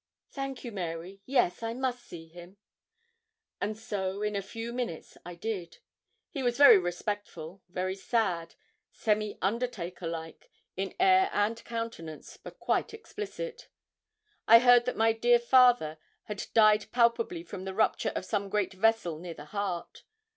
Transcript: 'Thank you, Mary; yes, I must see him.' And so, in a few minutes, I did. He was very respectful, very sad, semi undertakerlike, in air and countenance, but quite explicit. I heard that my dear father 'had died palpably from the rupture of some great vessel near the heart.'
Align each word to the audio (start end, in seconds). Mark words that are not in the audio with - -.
'Thank 0.31 0.63
you, 0.63 0.71
Mary; 0.71 1.21
yes, 1.27 1.61
I 1.61 1.75
must 1.75 2.03
see 2.03 2.27
him.' 2.27 2.57
And 3.61 3.77
so, 3.77 4.23
in 4.23 4.35
a 4.35 4.41
few 4.41 4.73
minutes, 4.73 5.15
I 5.23 5.35
did. 5.35 5.77
He 6.31 6.41
was 6.41 6.57
very 6.57 6.79
respectful, 6.79 7.61
very 7.69 7.93
sad, 7.93 8.55
semi 8.91 9.35
undertakerlike, 9.43 10.49
in 10.75 10.95
air 10.99 11.29
and 11.31 11.63
countenance, 11.65 12.35
but 12.37 12.57
quite 12.57 12.95
explicit. 12.95 13.67
I 14.47 14.57
heard 14.57 14.85
that 14.85 14.97
my 14.97 15.13
dear 15.13 15.37
father 15.37 15.99
'had 16.23 16.45
died 16.55 16.91
palpably 16.91 17.43
from 17.43 17.65
the 17.65 17.75
rupture 17.75 18.11
of 18.15 18.25
some 18.25 18.49
great 18.49 18.73
vessel 18.73 19.19
near 19.19 19.35
the 19.35 19.45
heart.' 19.53 20.03